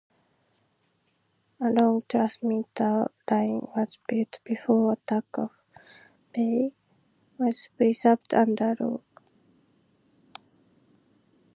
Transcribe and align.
A 1.59 1.69
long 1.79 2.01
transmitter 2.09 3.11
line 3.29 3.67
was 3.77 3.99
built 4.07 4.39
before 4.43 4.95
Tuckahoe 5.07 5.51
Bay 6.33 6.71
was 7.37 7.69
preserved 7.77 8.33
under 8.33 8.75
law. 8.79 9.01